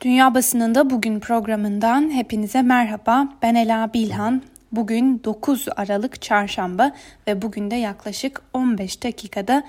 Dünya 0.00 0.34
Basınında 0.34 0.90
Bugün 0.90 1.20
programından 1.20 2.10
hepinize 2.10 2.62
merhaba. 2.62 3.28
Ben 3.42 3.54
Ela 3.54 3.92
Bilhan. 3.94 4.42
Bugün 4.72 5.24
9 5.24 5.66
Aralık 5.76 6.22
Çarşamba 6.22 6.92
ve 7.26 7.42
bugün 7.42 7.70
de 7.70 7.76
yaklaşık 7.76 8.42
15 8.54 9.02
dakikada 9.02 9.62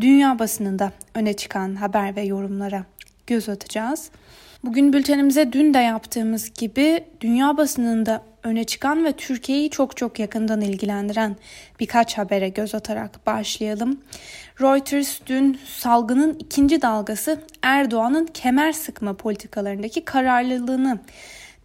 dünya 0.00 0.38
basınında 0.38 0.92
öne 1.14 1.32
çıkan 1.32 1.74
haber 1.74 2.16
ve 2.16 2.22
yorumlara 2.22 2.84
göz 3.26 3.48
atacağız. 3.48 4.10
Bugün 4.64 4.92
bültenimize 4.92 5.52
dün 5.52 5.74
de 5.74 5.78
yaptığımız 5.78 6.50
gibi 6.54 7.04
dünya 7.20 7.56
basınında 7.56 8.22
öne 8.48 8.64
çıkan 8.64 9.04
ve 9.04 9.12
Türkiye'yi 9.12 9.70
çok 9.70 9.96
çok 9.96 10.18
yakından 10.18 10.60
ilgilendiren 10.60 11.36
birkaç 11.80 12.18
habere 12.18 12.48
göz 12.48 12.74
atarak 12.74 13.26
başlayalım. 13.26 14.00
Reuters 14.60 15.20
dün 15.26 15.60
salgının 15.66 16.36
ikinci 16.38 16.82
dalgası 16.82 17.40
Erdoğan'ın 17.62 18.26
kemer 18.26 18.72
sıkma 18.72 19.16
politikalarındaki 19.16 20.04
kararlılığını 20.04 20.98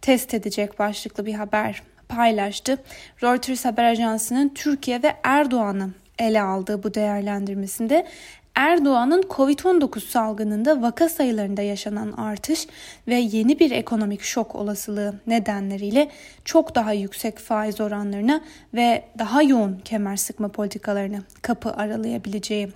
test 0.02 0.34
edecek 0.34 0.78
başlıklı 0.78 1.26
bir 1.26 1.34
haber 1.34 1.82
paylaştı. 2.08 2.78
Reuters 3.22 3.64
haber 3.64 3.84
ajansının 3.84 4.48
Türkiye 4.48 5.02
ve 5.02 5.16
Erdoğan'ı 5.22 5.90
ele 6.18 6.42
aldığı 6.42 6.82
bu 6.82 6.94
değerlendirmesinde 6.94 8.06
Erdoğan'ın 8.54 9.22
Covid-19 9.22 10.00
salgınında 10.00 10.82
vaka 10.82 11.08
sayılarında 11.08 11.62
yaşanan 11.62 12.12
artış 12.12 12.66
ve 13.08 13.14
yeni 13.14 13.58
bir 13.58 13.70
ekonomik 13.70 14.22
şok 14.22 14.54
olasılığı 14.54 15.14
nedenleriyle 15.26 16.10
çok 16.44 16.74
daha 16.74 16.92
yüksek 16.92 17.38
faiz 17.38 17.80
oranlarına 17.80 18.40
ve 18.74 19.04
daha 19.18 19.42
yoğun 19.42 19.80
kemer 19.84 20.16
sıkma 20.16 20.48
politikalarına 20.48 21.18
kapı 21.42 21.72
aralayabileceği 21.72 22.68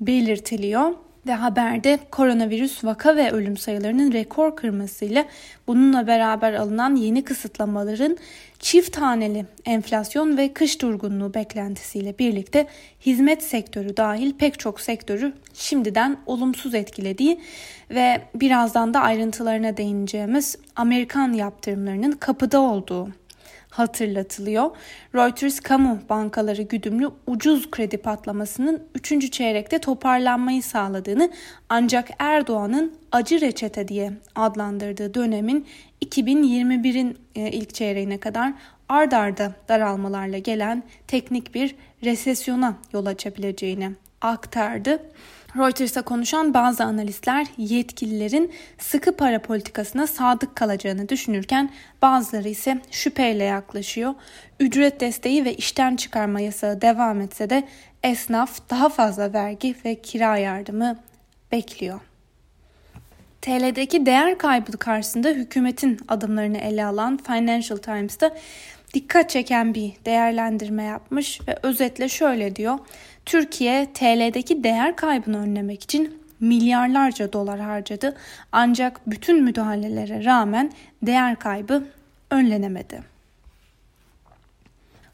belirtiliyor 0.00 0.92
ve 1.26 1.32
haberde 1.32 1.98
koronavirüs 2.10 2.84
vaka 2.84 3.16
ve 3.16 3.30
ölüm 3.30 3.56
sayılarının 3.56 4.12
rekor 4.12 4.56
kırmasıyla 4.56 5.24
bununla 5.66 6.06
beraber 6.06 6.52
alınan 6.52 6.96
yeni 6.96 7.24
kısıtlamaların 7.24 8.16
çift 8.58 8.92
taneli 8.92 9.46
enflasyon 9.64 10.36
ve 10.36 10.52
kış 10.52 10.82
durgunluğu 10.82 11.34
beklentisiyle 11.34 12.18
birlikte 12.18 12.66
hizmet 13.06 13.42
sektörü 13.42 13.96
dahil 13.96 14.32
pek 14.32 14.58
çok 14.58 14.80
sektörü 14.80 15.32
şimdiden 15.54 16.16
olumsuz 16.26 16.74
etkilediği 16.74 17.40
ve 17.90 18.22
birazdan 18.34 18.94
da 18.94 19.00
ayrıntılarına 19.00 19.76
değineceğimiz 19.76 20.56
Amerikan 20.76 21.32
yaptırımlarının 21.32 22.12
kapıda 22.12 22.60
olduğu 22.60 23.08
hatırlatılıyor. 23.72 24.70
Reuters 25.14 25.60
kamu 25.60 25.98
bankaları 26.08 26.62
güdümlü 26.62 27.10
ucuz 27.26 27.70
kredi 27.70 27.96
patlamasının 27.96 28.82
3. 28.94 29.32
çeyrekte 29.32 29.78
toparlanmayı 29.78 30.62
sağladığını 30.62 31.30
ancak 31.68 32.08
Erdoğan'ın 32.18 32.94
acı 33.12 33.40
reçete 33.40 33.88
diye 33.88 34.12
adlandırdığı 34.34 35.14
dönemin 35.14 35.66
2021'in 36.04 37.18
e, 37.34 37.50
ilk 37.50 37.74
çeyreğine 37.74 38.18
kadar 38.18 38.52
ard 38.88 39.12
arda 39.12 39.52
daralmalarla 39.68 40.38
gelen 40.38 40.82
teknik 41.06 41.54
bir 41.54 41.74
resesyona 42.04 42.74
yol 42.92 43.06
açabileceğini 43.06 43.92
aktardı. 44.20 45.02
Reuters'a 45.56 46.02
konuşan 46.02 46.54
bazı 46.54 46.84
analistler 46.84 47.46
yetkililerin 47.56 48.52
sıkı 48.78 49.16
para 49.16 49.42
politikasına 49.42 50.06
sadık 50.06 50.56
kalacağını 50.56 51.08
düşünürken 51.08 51.70
bazıları 52.02 52.48
ise 52.48 52.80
şüpheyle 52.90 53.44
yaklaşıyor. 53.44 54.14
Ücret 54.60 55.00
desteği 55.00 55.44
ve 55.44 55.54
işten 55.54 55.96
çıkarma 55.96 56.40
yasağı 56.40 56.80
devam 56.80 57.20
etse 57.20 57.50
de 57.50 57.68
esnaf 58.02 58.70
daha 58.70 58.88
fazla 58.88 59.32
vergi 59.32 59.74
ve 59.84 59.94
kira 59.94 60.36
yardımı 60.36 60.98
bekliyor. 61.52 62.00
TL'deki 63.42 64.06
değer 64.06 64.38
kaybı 64.38 64.72
karşısında 64.78 65.28
hükümetin 65.28 65.98
adımlarını 66.08 66.58
ele 66.58 66.84
alan 66.84 67.16
Financial 67.16 67.78
Times'ta 67.78 68.36
dikkat 68.94 69.30
çeken 69.30 69.74
bir 69.74 69.92
değerlendirme 70.04 70.84
yapmış 70.84 71.40
ve 71.48 71.58
özetle 71.62 72.08
şöyle 72.08 72.56
diyor. 72.56 72.78
Türkiye 73.26 73.92
TL'deki 73.92 74.64
değer 74.64 74.96
kaybını 74.96 75.38
önlemek 75.38 75.82
için 75.82 76.22
milyarlarca 76.40 77.32
dolar 77.32 77.60
harcadı 77.60 78.16
ancak 78.52 79.00
bütün 79.06 79.42
müdahalelere 79.42 80.24
rağmen 80.24 80.72
değer 81.02 81.38
kaybı 81.38 81.84
önlenemedi. 82.30 83.12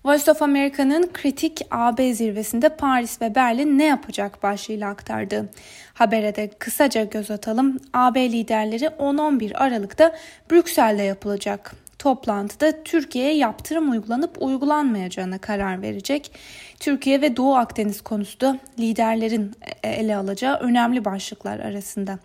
Voice 0.04 0.30
of 0.30 0.42
America'nın 0.42 1.10
kritik 1.12 1.60
AB 1.70 2.14
zirvesinde 2.14 2.68
Paris 2.68 3.22
ve 3.22 3.34
Berlin 3.34 3.78
ne 3.78 3.84
yapacak 3.84 4.42
başlığıyla 4.42 4.88
aktardı. 4.88 5.48
Habere 5.94 6.36
de 6.36 6.50
kısaca 6.58 7.04
göz 7.04 7.30
atalım. 7.30 7.80
AB 7.92 8.32
liderleri 8.32 8.84
10-11 8.84 9.56
Aralık'ta 9.56 10.16
Brüksel'de 10.50 11.02
yapılacak 11.02 11.74
toplantıda 11.98 12.82
Türkiye'ye 12.84 13.34
yaptırım 13.34 13.90
uygulanıp 13.90 14.42
uygulanmayacağına 14.42 15.38
karar 15.38 15.82
verecek. 15.82 16.30
Türkiye 16.80 17.20
ve 17.20 17.36
Doğu 17.36 17.54
Akdeniz 17.54 18.00
konusu 18.00 18.40
da 18.40 18.58
liderlerin 18.78 19.52
ele 19.82 20.16
alacağı 20.16 20.56
önemli 20.56 21.04
başlıklar 21.04 21.58
arasında 21.58 22.18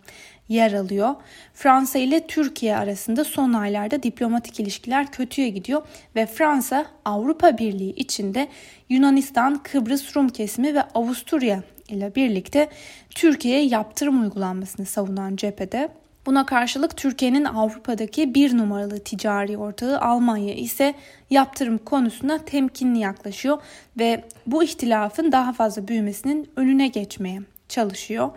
yer 0.50 0.73
alıyor. 0.73 1.16
Fransa 1.53 2.00
ile 2.00 2.28
Türkiye 2.28 2.78
arasında 2.78 3.23
son 3.23 3.53
aylarda 3.53 4.03
diplomatik 4.03 4.59
ilişkiler 4.59 5.12
kötüye 5.12 5.50
gidiyor 5.50 5.81
ve 6.16 6.25
Fransa 6.25 6.85
Avrupa 7.06 7.57
Birliği 7.57 7.94
içinde 7.95 8.47
Yunanistan, 8.89 9.63
Kıbrıs 9.63 10.16
Rum 10.16 10.29
kesimi 10.29 10.75
ve 10.75 10.81
Avusturya 10.81 11.63
ile 11.89 12.16
birlikte 12.16 12.69
Türkiye'ye 13.09 13.66
yaptırım 13.66 14.22
uygulanmasını 14.22 14.85
savunan 14.85 15.35
cephede. 15.35 16.02
Buna 16.25 16.45
karşılık 16.45 16.97
Türkiye'nin 16.97 17.45
Avrupa'daki 17.45 18.35
bir 18.35 18.57
numaralı 18.57 19.00
ticari 19.00 19.57
ortağı 19.57 20.00
Almanya 20.00 20.53
ise 20.53 20.94
yaptırım 21.29 21.78
konusuna 21.78 22.38
temkinli 22.38 23.00
yaklaşıyor 23.00 23.57
ve 24.00 24.23
bu 24.47 24.63
ihtilafın 24.63 25.31
daha 25.31 25.53
fazla 25.53 25.88
büyümesinin 25.88 26.50
önüne 26.56 26.88
geçmeye 26.88 27.41
çalışıyor. 27.69 28.31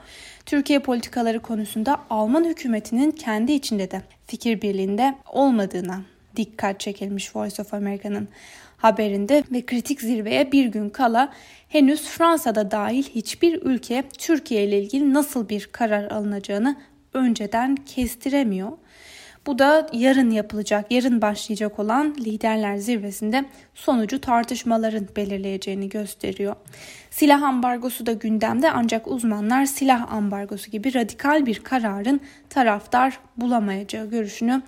Türkiye 0.46 0.78
politikaları 0.78 1.40
konusunda 1.40 2.00
Alman 2.10 2.44
hükümetinin 2.44 3.10
kendi 3.10 3.52
içinde 3.52 3.90
de 3.90 4.02
fikir 4.26 4.62
birliğinde 4.62 5.14
olmadığına 5.32 6.00
dikkat 6.36 6.80
çekilmiş 6.80 7.36
Voice 7.36 7.62
of 7.62 7.74
America'nın 7.74 8.28
haberinde 8.76 9.44
ve 9.52 9.66
kritik 9.66 10.00
zirveye 10.00 10.52
bir 10.52 10.66
gün 10.66 10.90
kala 10.90 11.32
henüz 11.68 12.02
Fransa'da 12.02 12.70
dahil 12.70 13.02
hiçbir 13.02 13.62
ülke 13.62 14.04
Türkiye 14.18 14.64
ile 14.64 14.82
ilgili 14.82 15.14
nasıl 15.14 15.48
bir 15.48 15.68
karar 15.72 16.10
alınacağını 16.10 16.76
önceden 17.16 17.76
kestiremiyor. 17.76 18.72
Bu 19.46 19.58
da 19.58 19.86
yarın 19.92 20.30
yapılacak, 20.30 20.92
yarın 20.92 21.22
başlayacak 21.22 21.78
olan 21.78 22.14
liderler 22.14 22.76
zirvesinde 22.76 23.44
sonucu 23.74 24.20
tartışmaların 24.20 25.08
belirleyeceğini 25.16 25.88
gösteriyor. 25.88 26.56
Silah 27.10 27.42
ambargosu 27.42 28.06
da 28.06 28.12
gündemde 28.12 28.70
ancak 28.70 29.06
uzmanlar 29.06 29.66
silah 29.66 30.12
ambargosu 30.12 30.70
gibi 30.70 30.94
radikal 30.94 31.46
bir 31.46 31.58
kararın 31.58 32.20
taraftar 32.50 33.18
bulamayacağı 33.36 34.10
görüşünü 34.10 34.62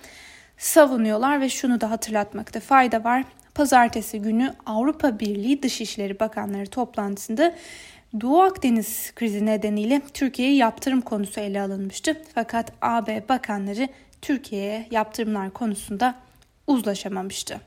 savunuyorlar 0.59 1.41
ve 1.41 1.49
şunu 1.49 1.81
da 1.81 1.91
hatırlatmakta 1.91 2.61
fayda 2.61 3.05
var. 3.05 3.25
Pazartesi 3.59 4.23
günü 4.23 4.55
Avrupa 4.67 5.21
Birliği 5.21 5.63
Dışişleri 5.63 6.21
Bakanları 6.21 6.67
toplantısında 6.67 7.55
Doğu 8.21 8.43
Akdeniz 8.43 9.13
krizi 9.15 9.47
nedeniyle 9.47 10.01
Türkiye'ye 10.15 10.55
yaptırım 10.55 11.01
konusu 11.01 11.41
ele 11.41 11.61
alınmıştı. 11.63 12.23
Fakat 12.35 12.73
AB 12.83 13.25
bakanları 13.29 13.89
Türkiye'ye 14.23 14.87
yaptırımlar 14.91 15.51
konusunda 15.51 16.15
uzlaşamamıştı. 16.67 17.61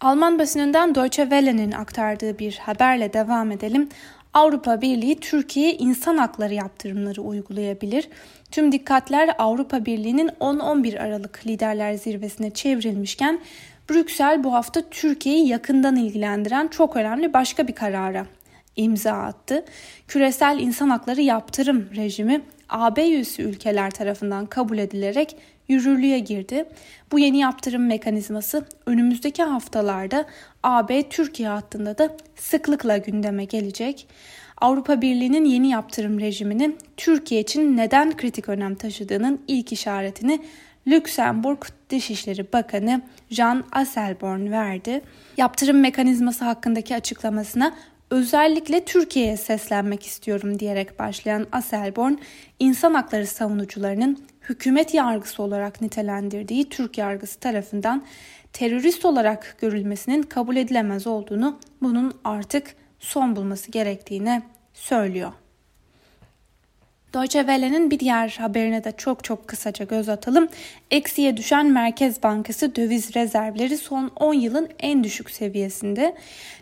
Alman 0.00 0.38
basınından 0.38 0.94
Deutsche 0.94 1.22
Welle'nin 1.22 1.72
aktardığı 1.72 2.38
bir 2.38 2.56
haberle 2.56 3.12
devam 3.12 3.50
edelim. 3.50 3.88
Avrupa 4.32 4.80
Birliği 4.80 5.20
Türkiye'ye 5.20 5.74
insan 5.74 6.16
hakları 6.16 6.54
yaptırımları 6.54 7.22
uygulayabilir. 7.22 8.08
Tüm 8.50 8.72
dikkatler 8.72 9.34
Avrupa 9.38 9.84
Birliği'nin 9.84 10.28
10-11 10.28 10.98
Aralık 10.98 11.46
liderler 11.46 11.94
zirvesine 11.94 12.50
çevrilmişken 12.50 13.40
Brüksel 13.90 14.44
bu 14.44 14.54
hafta 14.54 14.82
Türkiye'yi 14.90 15.48
yakından 15.48 15.96
ilgilendiren 15.96 16.68
çok 16.68 16.96
önemli 16.96 17.32
başka 17.32 17.68
bir 17.68 17.74
karara 17.74 18.26
imza 18.76 19.12
attı. 19.12 19.64
Küresel 20.08 20.58
insan 20.60 20.88
hakları 20.90 21.20
yaptırım 21.20 21.88
rejimi 21.96 22.40
AB 22.68 23.08
üyesi 23.08 23.42
ülkeler 23.42 23.90
tarafından 23.90 24.46
kabul 24.46 24.78
edilerek 24.78 25.36
yürürlüğe 25.68 26.18
girdi. 26.18 26.64
Bu 27.12 27.18
yeni 27.18 27.38
yaptırım 27.38 27.86
mekanizması 27.86 28.66
önümüzdeki 28.86 29.42
haftalarda 29.42 30.24
AB 30.62 31.08
Türkiye 31.08 31.48
hattında 31.48 31.98
da 31.98 32.16
sıklıkla 32.36 32.96
gündeme 32.96 33.44
gelecek. 33.44 34.06
Avrupa 34.60 35.02
Birliği'nin 35.02 35.44
yeni 35.44 35.70
yaptırım 35.70 36.20
rejiminin 36.20 36.78
Türkiye 36.96 37.40
için 37.40 37.76
neden 37.76 38.16
kritik 38.16 38.48
önem 38.48 38.74
taşıdığının 38.74 39.40
ilk 39.48 39.72
işaretini 39.72 40.40
Lüksemburg 40.86 41.62
Dışişleri 41.90 42.52
Bakanı 42.52 43.02
Jean 43.30 43.64
Asselborn 43.72 44.50
verdi. 44.50 45.02
Yaptırım 45.36 45.80
mekanizması 45.80 46.44
hakkındaki 46.44 46.96
açıklamasına 46.96 47.74
özellikle 48.10 48.84
Türkiye'ye 48.84 49.36
seslenmek 49.36 50.06
istiyorum 50.06 50.58
diyerek 50.58 50.98
başlayan 50.98 51.46
Aselborn, 51.52 52.12
insan 52.58 52.94
hakları 52.94 53.26
savunucularının 53.26 54.24
hükümet 54.48 54.94
yargısı 54.94 55.42
olarak 55.42 55.80
nitelendirdiği 55.80 56.68
Türk 56.68 56.98
yargısı 56.98 57.40
tarafından 57.40 58.04
terörist 58.52 59.04
olarak 59.04 59.56
görülmesinin 59.60 60.22
kabul 60.22 60.56
edilemez 60.56 61.06
olduğunu, 61.06 61.58
bunun 61.82 62.14
artık 62.24 62.74
son 62.98 63.36
bulması 63.36 63.70
gerektiğini 63.70 64.42
söylüyor. 64.74 65.32
Deutsche 67.14 67.38
Welle'nin 67.38 67.90
bir 67.90 67.98
diğer 67.98 68.36
haberine 68.40 68.84
de 68.84 68.92
çok 68.96 69.24
çok 69.24 69.48
kısaca 69.48 69.84
göz 69.84 70.08
atalım. 70.08 70.48
Eksiye 70.90 71.36
düşen 71.36 71.66
Merkez 71.66 72.22
Bankası 72.22 72.76
döviz 72.76 73.16
rezervleri 73.16 73.78
son 73.78 74.10
10 74.16 74.34
yılın 74.34 74.68
en 74.78 75.04
düşük 75.04 75.30
seviyesinde. 75.30 76.16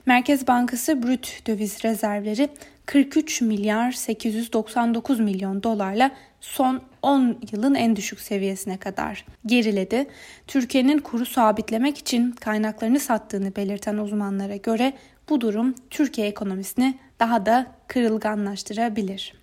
Merkez 0.07 0.47
Bankası 0.47 1.03
brüt 1.03 1.47
döviz 1.47 1.85
rezervleri 1.85 2.49
43 2.87 3.41
milyar 3.41 3.93
899 3.93 5.21
milyon 5.21 5.63
dolarla 5.63 6.11
son 6.41 6.81
10 7.03 7.39
yılın 7.53 7.75
en 7.75 7.97
düşük 7.97 8.21
seviyesine 8.21 8.77
kadar 8.77 9.25
geriledi. 9.47 10.07
Türkiye'nin 10.47 10.99
kuru 10.99 11.27
sabitlemek 11.27 11.99
için 11.99 12.33
kaynaklarını 12.33 13.01
sattığını 13.01 13.57
belirten 13.57 13.97
uzmanlara 13.97 14.57
göre 14.57 14.93
bu 15.29 15.41
durum 15.41 15.75
Türkiye 15.91 16.27
ekonomisini 16.27 16.95
daha 17.21 17.47
da 17.47 17.67
kırılganlaştırabilir. 17.89 19.42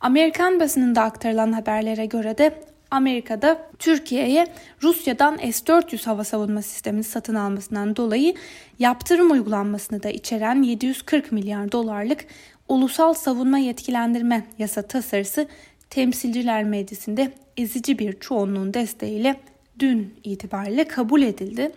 Amerikan 0.00 0.60
basınında 0.60 1.02
aktarılan 1.02 1.52
haberlere 1.52 2.06
göre 2.06 2.38
de 2.38 2.54
Amerika'da 2.90 3.70
Türkiye'ye 3.78 4.46
Rusya'dan 4.82 5.36
S-400 5.36 6.04
hava 6.04 6.24
savunma 6.24 6.62
sistemini 6.62 7.04
satın 7.04 7.34
almasından 7.34 7.96
dolayı 7.96 8.34
yaptırım 8.78 9.30
uygulanmasını 9.30 10.02
da 10.02 10.10
içeren 10.10 10.62
740 10.62 11.32
milyar 11.32 11.72
dolarlık 11.72 12.26
ulusal 12.68 13.14
savunma 13.14 13.58
yetkilendirme 13.58 14.46
yasa 14.58 14.82
tasarısı 14.82 15.48
Temsilciler 15.90 16.64
Meclisi'nde 16.64 17.32
ezici 17.56 17.98
bir 17.98 18.20
çoğunluğun 18.20 18.74
desteğiyle 18.74 19.40
dün 19.78 20.14
itibariyle 20.24 20.84
kabul 20.84 21.22
edildi. 21.22 21.72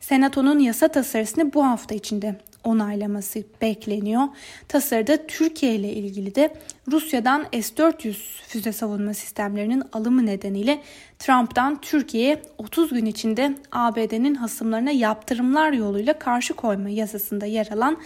Senato'nun 0.00 0.58
yasa 0.58 0.88
tasarısını 0.88 1.54
bu 1.54 1.64
hafta 1.64 1.94
içinde 1.94 2.34
onaylaması 2.66 3.42
bekleniyor. 3.62 4.22
Tasarıda 4.68 5.26
Türkiye 5.26 5.74
ile 5.74 5.92
ilgili 5.92 6.34
de 6.34 6.54
Rusya'dan 6.92 7.46
S-400 7.52 8.12
füze 8.48 8.72
savunma 8.72 9.14
sistemlerinin 9.14 9.82
alımı 9.92 10.26
nedeniyle 10.26 10.82
Trump'tan 11.18 11.80
Türkiye'ye 11.80 12.42
30 12.58 12.90
gün 12.92 13.06
içinde 13.06 13.54
ABD'nin 13.72 14.34
hasımlarına 14.34 14.90
yaptırımlar 14.90 15.72
yoluyla 15.72 16.18
karşı 16.18 16.54
koyma 16.54 16.88
yasasında 16.88 17.46
yer 17.46 17.66
alan 17.66 17.98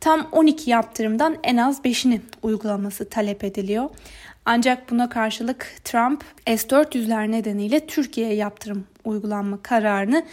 tam 0.00 0.28
12 0.32 0.70
yaptırımdan 0.70 1.36
en 1.44 1.56
az 1.56 1.80
5'ini 1.80 2.20
uygulaması 2.42 3.08
talep 3.08 3.44
ediliyor. 3.44 3.90
Ancak 4.44 4.90
buna 4.90 5.08
karşılık 5.08 5.66
Trump 5.84 6.24
S-400'ler 6.46 7.30
nedeniyle 7.30 7.86
Türkiye'ye 7.86 8.34
yaptırım 8.34 8.86
uygulanma 9.04 9.62
kararını 9.62 10.24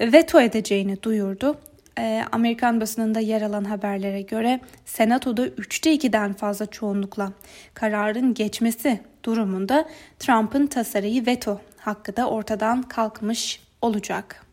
veto 0.00 0.40
edeceğini 0.40 1.02
duyurdu. 1.02 1.58
Ee, 2.00 2.24
Amerikan 2.32 2.80
basınında 2.80 3.20
yer 3.20 3.42
alan 3.42 3.64
haberlere 3.64 4.22
göre 4.22 4.60
Senato'da 4.84 5.46
3'te 5.46 5.94
2'den 5.94 6.32
fazla 6.32 6.66
çoğunlukla 6.66 7.32
kararın 7.74 8.34
geçmesi 8.34 9.00
durumunda 9.24 9.88
Trump'ın 10.18 10.66
tasarıyı 10.66 11.26
veto 11.26 11.60
hakkı 11.76 12.16
da 12.16 12.28
ortadan 12.28 12.82
kalkmış 12.82 13.60
olacak. 13.82 14.46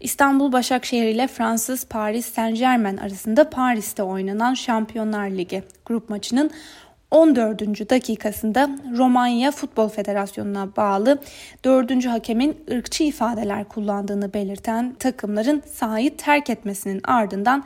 İstanbul 0.00 0.52
Başakşehir 0.52 1.08
ile 1.08 1.26
Fransız 1.26 1.86
Paris 1.86 2.26
Saint 2.26 2.58
Germain 2.58 2.96
arasında 2.96 3.50
Paris'te 3.50 4.02
oynanan 4.02 4.54
Şampiyonlar 4.54 5.30
Ligi 5.30 5.62
grup 5.86 6.10
maçının 6.10 6.50
14. 7.14 7.90
dakikasında 7.90 8.70
Romanya 8.96 9.50
Futbol 9.50 9.88
Federasyonu'na 9.88 10.76
bağlı 10.76 11.18
4. 11.64 12.06
hakemin 12.06 12.56
ırkçı 12.70 13.04
ifadeler 13.04 13.64
kullandığını 13.64 14.34
belirten 14.34 14.94
takımların 14.98 15.62
sahayı 15.72 16.16
terk 16.16 16.50
etmesinin 16.50 17.00
ardından 17.04 17.64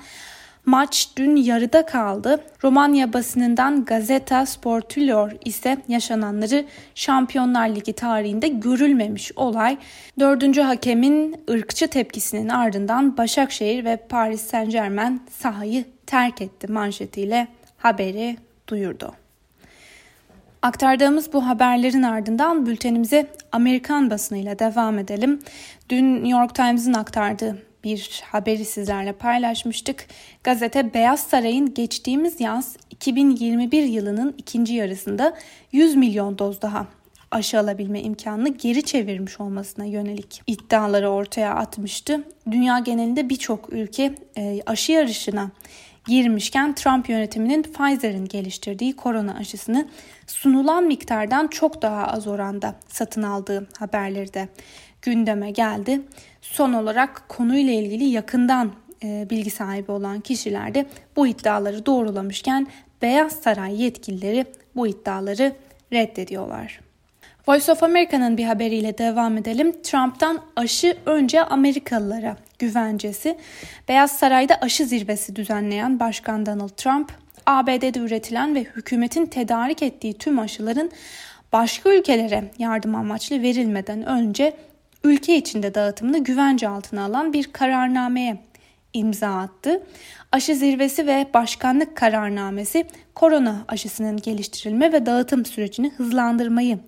Maç 0.66 1.08
dün 1.16 1.36
yarıda 1.36 1.86
kaldı. 1.86 2.40
Romanya 2.64 3.12
basınından 3.12 3.84
Gazeta 3.84 4.46
Sportilor 4.46 5.32
ise 5.44 5.76
yaşananları 5.88 6.64
Şampiyonlar 6.94 7.68
Ligi 7.68 7.92
tarihinde 7.92 8.48
görülmemiş 8.48 9.32
olay. 9.36 9.78
Dördüncü 10.18 10.60
hakemin 10.60 11.36
ırkçı 11.50 11.88
tepkisinin 11.88 12.48
ardından 12.48 13.16
Başakşehir 13.16 13.84
ve 13.84 13.96
Paris 13.96 14.40
Saint 14.40 14.72
Germain 14.72 15.22
sahayı 15.30 15.84
terk 16.06 16.42
etti 16.42 16.72
manşetiyle 16.72 17.48
haberi 17.78 18.36
duyurdu. 18.68 19.14
Aktardığımız 20.62 21.32
bu 21.32 21.46
haberlerin 21.46 22.02
ardından 22.02 22.66
bültenimize 22.66 23.26
Amerikan 23.52 24.10
basınıyla 24.10 24.58
devam 24.58 24.98
edelim. 24.98 25.40
Dün 25.88 26.14
New 26.14 26.28
York 26.28 26.54
Times'ın 26.54 26.94
aktardığı 26.94 27.62
bir 27.84 28.22
haberi 28.24 28.64
sizlerle 28.64 29.12
paylaşmıştık. 29.12 30.06
Gazete 30.44 30.94
Beyaz 30.94 31.20
Saray'ın 31.20 31.74
geçtiğimiz 31.74 32.40
yaz 32.40 32.76
2021 32.90 33.82
yılının 33.82 34.34
ikinci 34.38 34.74
yarısında 34.74 35.36
100 35.72 35.96
milyon 35.96 36.38
doz 36.38 36.62
daha 36.62 36.86
aşı 37.30 37.58
alabilme 37.58 38.00
imkanını 38.00 38.48
geri 38.48 38.82
çevirmiş 38.82 39.40
olmasına 39.40 39.84
yönelik 39.84 40.42
iddiaları 40.46 41.10
ortaya 41.10 41.54
atmıştı. 41.54 42.24
Dünya 42.50 42.78
genelinde 42.78 43.28
birçok 43.28 43.72
ülke 43.72 44.14
e, 44.36 44.60
aşı 44.66 44.92
yarışına 44.92 45.50
girmişken 46.08 46.74
Trump 46.74 47.08
yönetiminin 47.08 47.62
Pfizer'in 47.62 48.24
geliştirdiği 48.24 48.96
korona 48.96 49.34
aşısını 49.34 49.88
sunulan 50.26 50.84
miktardan 50.84 51.48
çok 51.48 51.82
daha 51.82 52.06
az 52.06 52.26
oranda 52.26 52.74
satın 52.88 53.22
aldığı 53.22 53.68
haberleri 53.78 54.34
de 54.34 54.48
gündeme 55.02 55.50
geldi. 55.50 56.00
Son 56.42 56.72
olarak 56.72 57.28
konuyla 57.28 57.72
ilgili 57.72 58.04
yakından 58.04 58.72
e, 59.04 59.26
bilgi 59.30 59.50
sahibi 59.50 59.92
olan 59.92 60.20
kişiler 60.20 60.74
de 60.74 60.86
bu 61.16 61.26
iddiaları 61.26 61.86
doğrulamışken 61.86 62.66
Beyaz 63.02 63.32
Saray 63.32 63.82
yetkilileri 63.82 64.44
bu 64.76 64.86
iddiaları 64.86 65.52
reddediyorlar. 65.92 66.87
Voice 67.48 67.72
of 67.72 67.82
America'nın 67.82 68.36
bir 68.36 68.44
haberiyle 68.44 68.98
devam 68.98 69.36
edelim. 69.36 69.82
Trump'tan 69.82 70.40
aşı 70.56 70.96
önce 71.06 71.44
Amerikalılara 71.44 72.36
güvencesi. 72.58 73.38
Beyaz 73.88 74.10
Saray'da 74.18 74.54
aşı 74.54 74.86
zirvesi 74.86 75.36
düzenleyen 75.36 76.00
Başkan 76.00 76.46
Donald 76.46 76.68
Trump, 76.68 77.12
ABD'de 77.46 77.98
üretilen 77.98 78.54
ve 78.54 78.60
hükümetin 78.60 79.26
tedarik 79.26 79.82
ettiği 79.82 80.18
tüm 80.18 80.38
aşıların 80.38 80.90
başka 81.52 81.94
ülkelere 81.94 82.44
yardım 82.58 82.94
amaçlı 82.94 83.42
verilmeden 83.42 84.06
önce 84.06 84.56
ülke 85.04 85.36
içinde 85.36 85.74
dağıtımını 85.74 86.24
güvence 86.24 86.68
altına 86.68 87.04
alan 87.04 87.32
bir 87.32 87.52
kararnameye 87.52 88.38
imza 88.92 89.28
attı. 89.28 89.82
Aşı 90.32 90.54
zirvesi 90.54 91.06
ve 91.06 91.26
başkanlık 91.34 91.96
kararnamesi 91.96 92.86
korona 93.14 93.64
aşısının 93.68 94.16
geliştirilme 94.16 94.92
ve 94.92 95.06
dağıtım 95.06 95.44
sürecini 95.44 95.90
hızlandırmayı 95.90 96.78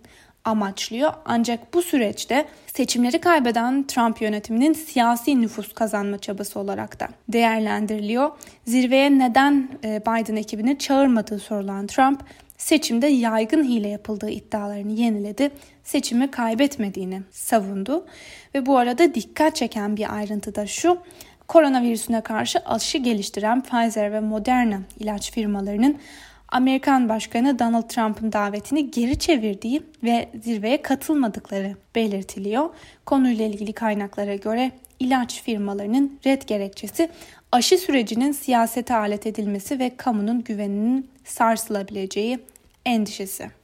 amaçlıyor. 0.45 1.13
Ancak 1.25 1.75
bu 1.75 1.83
süreçte 1.83 2.45
seçimleri 2.67 3.19
kaybeden 3.19 3.87
Trump 3.87 4.23
yönetiminin 4.23 4.73
siyasi 4.73 5.41
nüfus 5.41 5.73
kazanma 5.73 6.19
çabası 6.19 6.61
olarak 6.61 7.01
da 7.01 7.09
değerlendiriliyor. 7.29 8.31
Zirveye 8.67 9.19
neden 9.19 9.69
e, 9.85 10.01
Biden 10.01 10.37
ekibini 10.37 10.79
çağırmadığı 10.79 11.39
sorulan 11.39 11.87
Trump, 11.87 12.21
seçimde 12.59 13.07
yaygın 13.07 13.65
hile 13.65 13.89
yapıldığı 13.89 14.31
iddialarını 14.31 14.93
yeniledi. 14.93 15.51
Seçimi 15.85 16.31
kaybetmediğini 16.31 17.23
savundu 17.31 18.07
ve 18.55 18.67
bu 18.67 18.79
arada 18.79 19.15
dikkat 19.15 19.57
çeken 19.57 19.97
bir 19.97 20.17
ayrıntı 20.17 20.55
da 20.55 20.67
şu. 20.67 20.99
Koronavirüsüne 21.49 22.21
karşı 22.21 22.59
aşı 22.59 22.99
geliştiren 22.99 23.63
Pfizer 23.63 24.13
ve 24.13 24.21
Moderna 24.21 24.81
ilaç 24.99 25.33
firmalarının 25.33 25.99
Amerikan 26.51 27.09
Başkanı 27.09 27.59
Donald 27.59 27.89
Trump'ın 27.89 28.33
davetini 28.33 28.91
geri 28.91 29.19
çevirdiği 29.19 29.83
ve 30.03 30.29
zirveye 30.43 30.83
katılmadıkları 30.83 31.77
belirtiliyor. 31.95 32.71
Konuyla 33.07 33.45
ilgili 33.45 33.73
kaynaklara 33.73 34.35
göre 34.35 34.73
ilaç 35.01 35.43
firmalarının 35.43 36.19
red 36.27 36.43
gerekçesi 36.43 37.11
aşı 37.53 37.79
sürecinin 37.79 38.33
siyasete 38.33 38.95
alet 38.95 39.27
edilmesi 39.27 39.79
ve 39.79 39.97
kamunun 39.97 40.45
güveninin 40.45 41.11
sarsılabileceği 41.25 42.39
endişesi. 42.85 43.60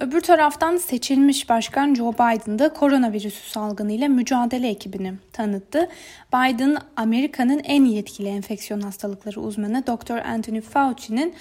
Öbür 0.00 0.20
taraftan 0.20 0.76
seçilmiş 0.76 1.48
başkan 1.48 1.94
Joe 1.94 2.12
Biden 2.12 2.58
da 2.58 2.72
koronavirüsü 2.72 3.50
salgınıyla 3.50 4.08
mücadele 4.08 4.68
ekibini 4.68 5.14
tanıttı. 5.32 5.88
Biden, 6.32 6.76
Amerika'nın 6.96 7.58
en 7.64 7.84
yetkili 7.84 8.28
enfeksiyon 8.28 8.80
hastalıkları 8.80 9.40
uzmanı 9.40 9.86
Dr. 9.86 10.26
Anthony 10.26 10.60
Fauci'nin 10.60 11.34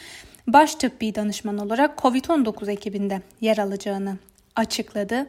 baş 0.48 0.76
tıbbi 0.76 1.16
danışman 1.16 1.58
olarak 1.58 1.98
COVID-19 2.00 2.72
ekibinde 2.72 3.22
yer 3.42 3.58
alacağını 3.58 4.18
açıkladı. 4.56 5.28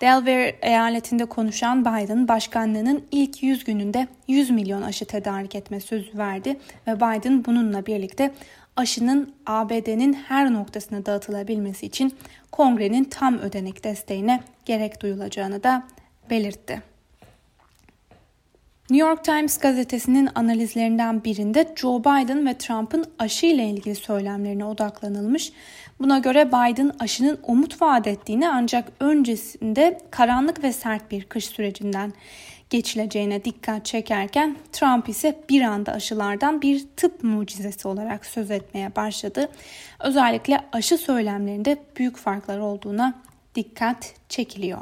Delaware 0.00 0.56
eyaletinde 0.62 1.24
konuşan 1.24 1.84
Biden 1.84 2.28
başkanlığının 2.28 3.04
ilk 3.10 3.42
100 3.42 3.64
gününde 3.64 4.08
100 4.28 4.50
milyon 4.50 4.82
aşı 4.82 5.04
tedarik 5.04 5.54
etme 5.54 5.80
sözü 5.80 6.18
verdi 6.18 6.56
ve 6.86 6.96
Biden 6.96 7.44
bununla 7.44 7.86
birlikte 7.86 8.32
aşının 8.76 9.34
ABD'nin 9.46 10.12
her 10.12 10.52
noktasına 10.52 11.06
dağıtılabilmesi 11.06 11.86
için 11.86 12.14
kongrenin 12.52 13.04
tam 13.04 13.38
ödenek 13.38 13.84
desteğine 13.84 14.40
gerek 14.64 15.02
duyulacağını 15.02 15.62
da 15.62 15.82
belirtti. 16.30 16.82
New 18.90 19.08
York 19.08 19.24
Times 19.24 19.58
gazetesinin 19.58 20.28
analizlerinden 20.34 21.24
birinde 21.24 21.74
Joe 21.76 22.00
Biden 22.00 22.46
ve 22.46 22.58
Trump'ın 22.58 23.04
aşı 23.18 23.46
ile 23.46 23.64
ilgili 23.70 23.94
söylemlerine 23.94 24.64
odaklanılmış. 24.64 25.52
Buna 26.00 26.18
göre 26.18 26.48
Biden 26.48 26.92
aşının 26.98 27.38
umut 27.42 27.82
vaat 27.82 28.06
ettiğini 28.06 28.48
ancak 28.48 28.88
öncesinde 29.00 30.00
karanlık 30.10 30.62
ve 30.62 30.72
sert 30.72 31.10
bir 31.10 31.24
kış 31.24 31.44
sürecinden 31.44 32.12
geçileceğine 32.70 33.44
dikkat 33.44 33.84
çekerken 33.84 34.56
Trump 34.72 35.08
ise 35.08 35.38
bir 35.48 35.62
anda 35.62 35.92
aşılardan 35.92 36.62
bir 36.62 36.86
tıp 36.96 37.24
mucizesi 37.24 37.88
olarak 37.88 38.26
söz 38.26 38.50
etmeye 38.50 38.96
başladı. 38.96 39.48
Özellikle 40.00 40.60
aşı 40.72 40.98
söylemlerinde 40.98 41.76
büyük 41.96 42.16
farklar 42.16 42.58
olduğuna 42.58 43.14
dikkat 43.54 44.14
çekiliyor. 44.28 44.78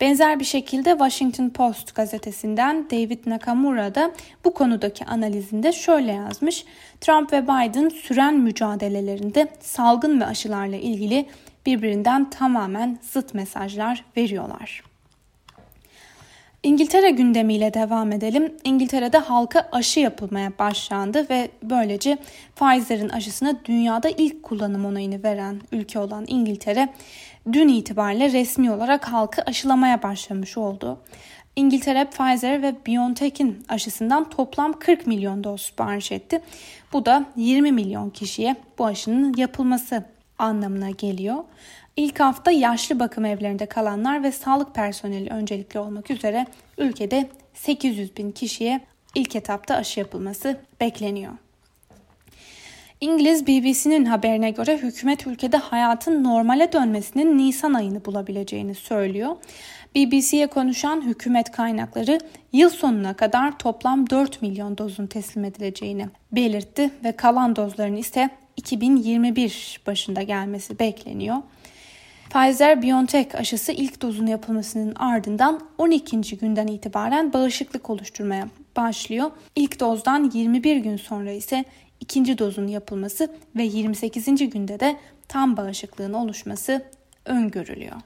Benzer 0.00 0.40
bir 0.40 0.44
şekilde 0.44 0.90
Washington 0.90 1.48
Post 1.50 1.94
gazetesinden 1.94 2.90
David 2.90 3.18
Nakamura 3.26 3.94
da 3.94 4.10
bu 4.44 4.54
konudaki 4.54 5.04
analizinde 5.04 5.72
şöyle 5.72 6.12
yazmış. 6.12 6.64
Trump 7.00 7.32
ve 7.32 7.42
Biden 7.42 7.88
süren 7.88 8.34
mücadelelerinde 8.34 9.48
salgın 9.60 10.20
ve 10.20 10.26
aşılarla 10.26 10.76
ilgili 10.76 11.26
birbirinden 11.66 12.30
tamamen 12.30 12.98
zıt 13.12 13.34
mesajlar 13.34 14.04
veriyorlar. 14.16 14.82
İngiltere 16.66 17.10
gündemiyle 17.10 17.74
devam 17.74 18.12
edelim. 18.12 18.54
İngiltere'de 18.64 19.18
halka 19.18 19.68
aşı 19.72 20.00
yapılmaya 20.00 20.52
başlandı 20.58 21.26
ve 21.30 21.50
böylece 21.62 22.18
Pfizer'in 22.56 23.08
aşısına 23.08 23.54
dünyada 23.64 24.08
ilk 24.08 24.42
kullanım 24.42 24.84
onayını 24.84 25.22
veren 25.22 25.60
ülke 25.72 25.98
olan 25.98 26.24
İngiltere 26.26 26.88
dün 27.52 27.68
itibariyle 27.68 28.32
resmi 28.32 28.70
olarak 28.70 29.12
halkı 29.12 29.42
aşılamaya 29.42 30.02
başlamış 30.02 30.56
oldu. 30.56 30.98
İngiltere 31.56 32.04
Pfizer 32.04 32.62
ve 32.62 32.74
BioNTech'in 32.86 33.64
aşısından 33.68 34.30
toplam 34.30 34.72
40 34.78 35.06
milyon 35.06 35.44
doz 35.44 35.60
sipariş 35.60 36.12
etti. 36.12 36.40
Bu 36.92 37.06
da 37.06 37.24
20 37.36 37.72
milyon 37.72 38.10
kişiye 38.10 38.56
bu 38.78 38.86
aşının 38.86 39.34
yapılması 39.36 40.04
anlamına 40.38 40.90
geliyor. 40.90 41.44
İlk 41.96 42.20
hafta 42.20 42.50
yaşlı 42.50 43.00
bakım 43.00 43.24
evlerinde 43.24 43.66
kalanlar 43.66 44.22
ve 44.22 44.32
sağlık 44.32 44.74
personeli 44.74 45.30
öncelikli 45.30 45.78
olmak 45.78 46.10
üzere 46.10 46.46
ülkede 46.78 47.28
800 47.54 48.16
bin 48.16 48.30
kişiye 48.30 48.80
ilk 49.14 49.36
etapta 49.36 49.74
aşı 49.74 50.00
yapılması 50.00 50.60
bekleniyor. 50.80 51.32
İngiliz 53.00 53.46
BBC'nin 53.46 54.04
haberine 54.04 54.50
göre 54.50 54.78
hükümet 54.78 55.26
ülkede 55.26 55.56
hayatın 55.56 56.24
normale 56.24 56.72
dönmesinin 56.72 57.38
Nisan 57.38 57.74
ayını 57.74 58.04
bulabileceğini 58.04 58.74
söylüyor. 58.74 59.36
BBC'ye 59.94 60.46
konuşan 60.46 61.02
hükümet 61.02 61.50
kaynakları 61.52 62.18
yıl 62.52 62.70
sonuna 62.70 63.14
kadar 63.14 63.58
toplam 63.58 64.10
4 64.10 64.42
milyon 64.42 64.78
dozun 64.78 65.06
teslim 65.06 65.44
edileceğini 65.44 66.06
belirtti 66.32 66.90
ve 67.04 67.12
kalan 67.12 67.56
dozların 67.56 67.96
ise 67.96 68.30
2021 68.56 69.80
başında 69.86 70.22
gelmesi 70.22 70.78
bekleniyor. 70.78 71.36
Pfizer-BioNTech 72.30 73.36
aşısı 73.36 73.72
ilk 73.72 74.02
dozun 74.02 74.26
yapılmasının 74.26 74.94
ardından 74.94 75.60
12. 75.78 76.38
günden 76.38 76.66
itibaren 76.66 77.32
bağışıklık 77.32 77.90
oluşturmaya 77.90 78.48
başlıyor. 78.76 79.30
İlk 79.56 79.80
dozdan 79.80 80.30
21 80.34 80.76
gün 80.76 80.96
sonra 80.96 81.30
ise 81.30 81.64
ikinci 82.00 82.38
dozun 82.38 82.66
yapılması 82.66 83.34
ve 83.56 83.62
28. 83.62 84.50
günde 84.50 84.80
de 84.80 84.96
tam 85.28 85.56
bağışıklığın 85.56 86.12
oluşması 86.12 86.82
öngörülüyor. 87.24 87.96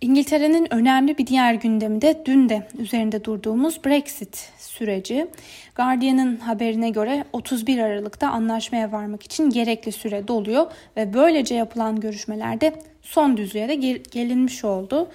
İngiltere'nin 0.00 0.74
önemli 0.74 1.18
bir 1.18 1.26
diğer 1.26 1.54
gündemi 1.54 2.02
de 2.02 2.22
dün 2.26 2.48
de 2.48 2.68
üzerinde 2.78 3.24
durduğumuz 3.24 3.84
Brexit 3.84 4.50
süreci. 4.58 5.26
Guardian'ın 5.74 6.36
haberine 6.36 6.90
göre 6.90 7.24
31 7.32 7.78
Aralık'ta 7.78 8.28
anlaşmaya 8.28 8.92
varmak 8.92 9.22
için 9.22 9.50
gerekli 9.50 9.92
süre 9.92 10.28
doluyor 10.28 10.66
ve 10.96 11.14
böylece 11.14 11.54
yapılan 11.54 12.00
görüşmelerde 12.00 12.72
son 13.02 13.36
düzlüğe 13.36 13.68
de 13.68 13.74
gelinmiş 14.10 14.64
oldu. 14.64 15.08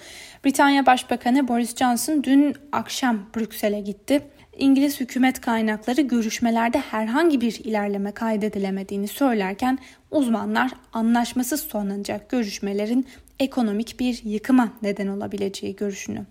Britanya 0.44 0.86
Başbakanı 0.86 1.48
Boris 1.48 1.76
Johnson 1.76 2.24
dün 2.24 2.54
akşam 2.72 3.26
Brüksel'e 3.36 3.80
gitti. 3.80 4.22
İngiliz 4.58 5.00
hükümet 5.00 5.40
kaynakları 5.40 6.00
görüşmelerde 6.00 6.78
herhangi 6.78 7.40
bir 7.40 7.64
ilerleme 7.64 8.12
kaydedilemediğini 8.12 9.08
söylerken 9.08 9.78
uzmanlar 10.10 10.70
anlaşmasız 10.92 11.60
sonlanacak 11.60 12.30
görüşmelerin 12.30 13.06
ekonomik 13.40 14.00
bir 14.00 14.20
yıkıma 14.24 14.72
neden 14.82 15.06
olabileceği 15.06 15.76
görüşünü 15.76 16.26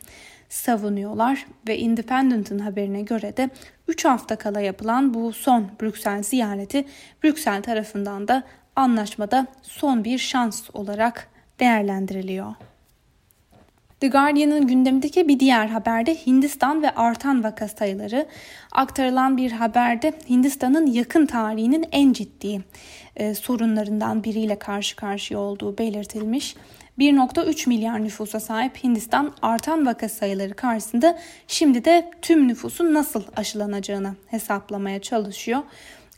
savunuyorlar 0.50 1.46
ve 1.68 1.78
Independent'ın 1.78 2.60
haberine 2.60 3.02
göre 3.02 3.38
de 3.38 3.50
3 3.88 4.06
hafta 4.06 4.36
kala 4.36 4.62
yapılan 4.62 5.14
bu 5.14 5.34
son 5.34 5.72
Brüksel 5.82 6.24
ziyareti 6.24 6.86
Brüksel 7.24 7.64
tarafından 7.64 8.28
da 8.28 8.44
anlaşmada 8.76 9.48
son 9.62 10.04
bir 10.04 10.18
şans 10.18 10.70
olarak 10.74 11.28
değerlendiriliyor. 11.60 12.54
The 14.00 14.08
Guardian'ın 14.08 14.68
gündemindeki 14.68 15.28
bir 15.28 15.40
diğer 15.40 15.68
haberde 15.68 16.16
Hindistan 16.16 16.82
ve 16.82 16.90
artan 16.90 17.44
vaka 17.44 17.68
sayıları 17.68 18.28
aktarılan 18.72 19.38
bir 19.38 19.52
haberde 19.52 20.14
Hindistan'ın 20.30 20.86
yakın 20.86 21.26
tarihinin 21.26 21.86
en 21.92 22.14
ciddi 22.14 22.62
e, 23.16 23.34
sorunlarından 23.36 24.24
biriyle 24.24 24.60
karşı 24.60 24.96
karşıya 24.96 25.40
olduğu 25.40 25.78
belirtilmiş. 25.78 26.56
1.3 27.00 27.70
milyar 27.70 28.04
nüfusa 28.04 28.40
sahip 28.40 28.84
Hindistan 28.84 29.34
artan 29.42 29.86
vaka 29.86 30.10
sayıları 30.10 30.54
karşısında 30.54 31.20
şimdi 31.48 31.86
de 31.86 32.12
tüm 32.22 32.48
nüfusun 32.48 32.94
nasıl 32.94 33.24
aşılanacağını 33.36 34.16
hesaplamaya 34.28 35.02
çalışıyor. 35.02 35.62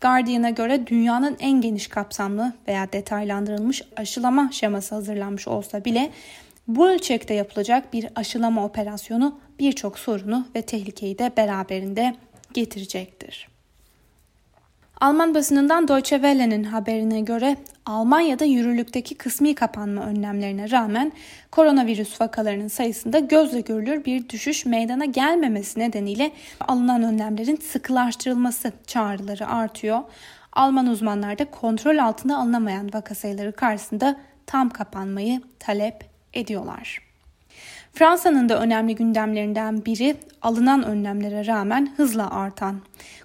Guardian'a 0.02 0.50
göre 0.50 0.88
dünyanın 0.88 1.38
en 1.40 1.62
geniş 1.62 1.88
kapsamlı 1.88 2.54
veya 2.68 2.94
detaylandırılmış 2.94 3.82
aşılama 3.96 4.50
şeması 4.52 4.96
hazırlanmış 4.96 5.48
olsa 5.48 5.86
bile 5.86 6.12
bu 6.68 6.90
ölçekte 6.90 7.34
yapılacak 7.34 7.94
bir 7.94 8.08
aşılama 8.16 8.66
operasyonu 8.66 9.40
birçok 9.60 10.00
sorunu 10.00 10.48
ve 10.56 10.62
tehlikeyi 10.62 11.20
de 11.20 11.32
beraberinde 11.38 12.16
getirecektir. 12.54 13.59
Alman 15.02 15.36
basınından 15.36 15.88
Deutsche 15.88 16.16
Welle'nin 16.16 16.64
haberine 16.64 17.22
göre 17.22 17.58
Almanya'da 17.86 18.46
yürürlükteki 18.46 19.16
kısmi 19.16 19.56
kapanma 19.56 20.02
önlemlerine 20.02 20.72
rağmen 20.72 21.12
koronavirüs 21.52 22.22
vakalarının 22.22 22.68
sayısında 22.68 23.20
gözle 23.20 23.62
görülür 23.62 24.06
bir 24.06 24.30
düşüş 24.30 24.66
meydana 24.66 25.06
gelmemesi 25.06 25.80
nedeniyle 25.80 26.32
alınan 26.62 27.04
önlemlerin 27.04 27.56
sıkılaştırılması 27.56 28.72
çağrıları 28.88 29.48
artıyor. 29.48 30.00
Alman 30.54 30.88
uzmanlar 30.88 31.40
da 31.40 31.46
kontrol 31.46 31.98
altında 31.98 32.38
alınamayan 32.38 32.94
vaka 32.94 33.16
sayıları 33.16 33.52
karşısında 33.52 34.20
tam 34.46 34.70
kapanmayı 34.70 35.42
talep 35.60 36.10
ediyorlar. 36.34 37.09
Fransa'nın 37.94 38.50
da 38.50 38.62
önemli 38.62 38.96
gündemlerinden 38.96 39.86
biri 39.86 40.16
alınan 40.42 40.84
önlemlere 40.84 41.46
rağmen 41.46 41.94
hızla 41.98 42.32
artan 42.32 42.82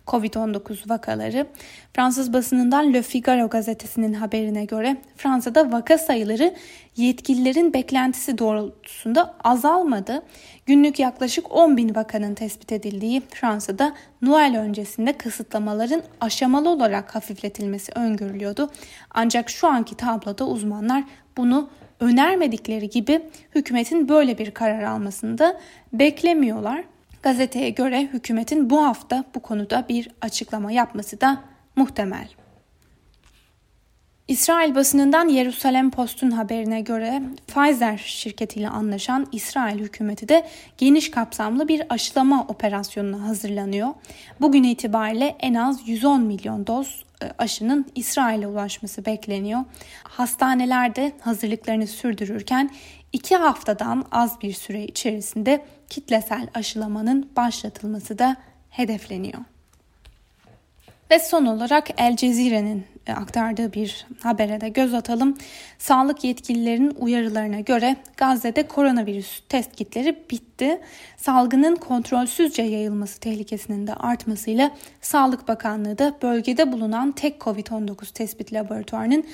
Covid-19 0.06 0.88
vakaları. 0.88 1.46
Fransız 1.92 2.32
basınından 2.32 2.92
Le 2.92 3.02
Figaro 3.02 3.48
gazetesinin 3.48 4.12
haberine 4.12 4.64
göre 4.64 4.96
Fransa'da 5.16 5.72
vaka 5.72 5.98
sayıları 5.98 6.54
yetkililerin 6.96 7.72
beklentisi 7.72 8.38
doğrultusunda 8.38 9.34
azalmadı. 9.44 10.22
Günlük 10.66 10.98
yaklaşık 10.98 11.52
10 11.52 11.76
bin 11.76 11.94
vakanın 11.94 12.34
tespit 12.34 12.72
edildiği 12.72 13.22
Fransa'da 13.30 13.94
Noel 14.22 14.58
öncesinde 14.58 15.12
kısıtlamaların 15.12 16.02
aşamalı 16.20 16.68
olarak 16.68 17.14
hafifletilmesi 17.14 17.92
öngörülüyordu. 17.92 18.70
Ancak 19.10 19.50
şu 19.50 19.68
anki 19.68 19.96
tabloda 19.96 20.46
uzmanlar 20.46 21.04
bunu 21.36 21.68
önermedikleri 22.04 22.90
gibi 22.90 23.22
hükümetin 23.54 24.08
böyle 24.08 24.38
bir 24.38 24.50
karar 24.50 24.82
almasını 24.82 25.38
da 25.38 25.60
beklemiyorlar. 25.92 26.84
Gazeteye 27.22 27.70
göre 27.70 28.02
hükümetin 28.12 28.70
bu 28.70 28.84
hafta 28.84 29.24
bu 29.34 29.40
konuda 29.40 29.86
bir 29.88 30.08
açıklama 30.20 30.72
yapması 30.72 31.20
da 31.20 31.40
muhtemel. 31.76 32.28
İsrail 34.28 34.74
basınından 34.74 35.28
Yerusalem 35.28 35.90
Post'un 35.90 36.30
haberine 36.30 36.80
göre 36.80 37.22
Pfizer 37.46 37.98
şirketiyle 37.98 38.68
anlaşan 38.68 39.26
İsrail 39.32 39.78
hükümeti 39.78 40.28
de 40.28 40.46
geniş 40.78 41.10
kapsamlı 41.10 41.68
bir 41.68 41.82
aşılama 41.88 42.46
operasyonuna 42.48 43.28
hazırlanıyor. 43.28 43.88
Bugün 44.40 44.62
itibariyle 44.62 45.36
en 45.40 45.54
az 45.54 45.88
110 45.88 46.22
milyon 46.22 46.66
doz 46.66 47.03
aşının 47.38 47.86
İsrail'e 47.94 48.46
ulaşması 48.46 49.06
bekleniyor. 49.06 49.60
Hastanelerde 50.02 51.12
hazırlıklarını 51.20 51.86
sürdürürken 51.86 52.70
iki 53.12 53.36
haftadan 53.36 54.04
az 54.12 54.40
bir 54.40 54.52
süre 54.52 54.84
içerisinde 54.84 55.64
kitlesel 55.90 56.48
aşılamanın 56.54 57.30
başlatılması 57.36 58.18
da 58.18 58.36
hedefleniyor. 58.70 59.40
Ve 61.10 61.18
son 61.18 61.46
olarak 61.46 62.00
El 62.00 62.16
Cezire'nin 62.16 62.78
e, 62.78 62.93
aktardığı 63.12 63.72
bir 63.72 64.06
habere 64.22 64.60
de 64.60 64.68
göz 64.68 64.94
atalım. 64.94 65.36
Sağlık 65.78 66.24
yetkililerinin 66.24 66.94
uyarılarına 66.98 67.60
göre 67.60 67.96
Gazze'de 68.16 68.66
koronavirüs 68.66 69.40
test 69.48 69.76
kitleri 69.76 70.22
bitti. 70.30 70.80
Salgının 71.16 71.76
kontrolsüzce 71.76 72.62
yayılması 72.62 73.20
tehlikesinin 73.20 73.86
de 73.86 73.94
artmasıyla 73.94 74.70
Sağlık 75.00 75.48
Bakanlığı 75.48 75.98
da 75.98 76.14
bölgede 76.22 76.72
bulunan 76.72 77.12
tek 77.12 77.40
COVID-19 77.40 78.12
tespit 78.12 78.52
laboratuvarının 78.52 79.24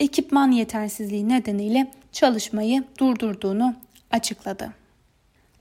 ekipman 0.00 0.50
yetersizliği 0.50 1.28
nedeniyle 1.28 1.90
çalışmayı 2.12 2.84
durdurduğunu 2.98 3.74
açıkladı. 4.10 4.79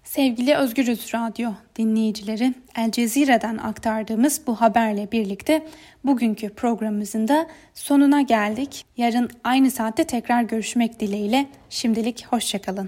Sevgili 0.09 0.55
Özgürüz 0.55 1.13
Radyo 1.13 1.51
dinleyicileri, 1.75 2.53
El 2.75 2.91
Cezire'den 2.91 3.57
aktardığımız 3.57 4.41
bu 4.47 4.61
haberle 4.61 5.11
birlikte 5.11 5.67
bugünkü 6.03 6.49
programımızın 6.49 7.27
da 7.27 7.47
sonuna 7.73 8.21
geldik. 8.21 8.85
Yarın 8.97 9.29
aynı 9.43 9.71
saatte 9.71 10.03
tekrar 10.03 10.41
görüşmek 10.41 10.99
dileğiyle. 10.99 11.47
Şimdilik 11.69 12.25
hoşçakalın. 12.29 12.87